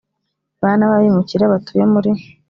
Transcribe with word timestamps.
bana 0.61 0.83
b 0.89 0.91
abimukira 0.97 1.51
batuye 1.53 1.83
muri 1.93 2.11